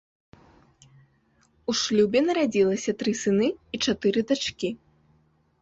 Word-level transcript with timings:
У 1.73 1.75
шлюбе 1.81 2.19
нарадзілася 2.29 2.91
тры 3.03 3.11
сыны 3.21 3.47
і 3.77 3.81
чатыры 3.89 4.19
дачкі. 4.33 4.69